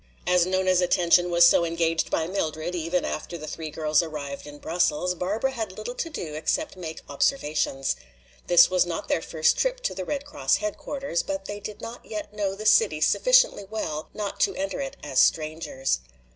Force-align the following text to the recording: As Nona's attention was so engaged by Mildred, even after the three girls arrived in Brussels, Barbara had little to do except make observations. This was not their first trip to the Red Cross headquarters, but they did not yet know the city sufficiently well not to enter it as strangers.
As 0.25 0.47
Nona's 0.47 0.81
attention 0.81 1.29
was 1.29 1.45
so 1.45 1.63
engaged 1.63 2.09
by 2.09 2.25
Mildred, 2.25 2.73
even 2.73 3.05
after 3.05 3.37
the 3.37 3.45
three 3.45 3.69
girls 3.69 4.01
arrived 4.01 4.47
in 4.47 4.57
Brussels, 4.57 5.13
Barbara 5.13 5.51
had 5.51 5.77
little 5.77 5.93
to 5.93 6.09
do 6.09 6.33
except 6.33 6.75
make 6.75 7.01
observations. 7.07 7.95
This 8.47 8.67
was 8.67 8.83
not 8.83 9.09
their 9.09 9.21
first 9.21 9.59
trip 9.59 9.79
to 9.81 9.93
the 9.93 10.03
Red 10.03 10.25
Cross 10.25 10.55
headquarters, 10.55 11.21
but 11.21 11.45
they 11.45 11.59
did 11.59 11.81
not 11.81 12.03
yet 12.03 12.33
know 12.33 12.55
the 12.55 12.65
city 12.65 12.99
sufficiently 12.99 13.63
well 13.69 14.09
not 14.11 14.39
to 14.39 14.55
enter 14.55 14.79
it 14.81 14.97
as 15.03 15.19
strangers. 15.19 15.99